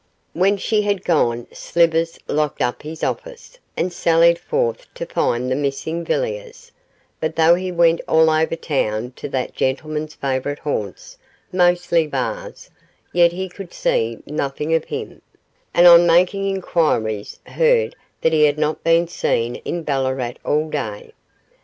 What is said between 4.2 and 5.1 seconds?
forth to